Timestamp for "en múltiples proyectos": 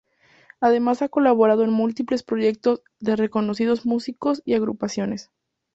1.63-2.81